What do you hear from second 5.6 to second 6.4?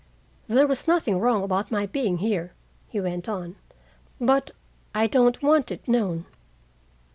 it known.